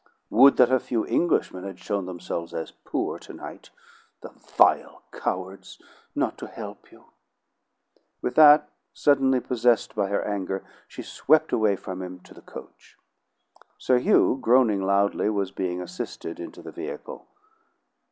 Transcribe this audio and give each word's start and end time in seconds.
"Would 0.31 0.57
that 0.57 0.71
a 0.71 0.79
few 0.79 1.05
Englishmen 1.05 1.63
had 1.63 1.77
shown 1.77 2.07
themselves 2.07 2.55
as 2.55 2.71
'poor' 2.71 3.19
tonight. 3.19 3.69
The 4.21 4.29
vile 4.57 5.03
cowards, 5.11 5.79
not 6.15 6.39
to 6.39 6.47
help 6.47 6.91
you!" 6.91 7.11
With 8.19 8.33
that, 8.33 8.71
suddenly 8.95 9.39
possessed 9.39 9.93
by 9.93 10.07
her 10.09 10.23
anger, 10.23 10.65
she 10.87 11.03
swept 11.03 11.51
away 11.51 11.75
from 11.75 12.01
him 12.01 12.19
to 12.21 12.33
the 12.33 12.41
coach. 12.41 12.97
Sir 13.77 13.99
Hugh, 13.99 14.39
groaning 14.41 14.81
loudly, 14.81 15.29
was 15.29 15.51
being 15.51 15.83
assisted 15.83 16.39
into 16.39 16.63
the 16.63 16.71
vehicle. 16.71 17.27